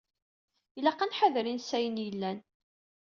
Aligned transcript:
Ilaq 0.77 0.99
ad 1.01 1.09
nḥader 1.09 1.45
insayen 1.49 2.01
yelhan. 2.05 2.39